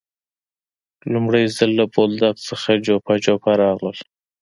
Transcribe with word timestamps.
لومړی 1.13 1.43
ځل 1.57 1.71
له 1.79 1.85
بولدک 1.93 2.35
څخه 2.47 2.69
جوپه 2.85 3.13
جوپه 3.23 3.51
راغلل. 3.63 3.97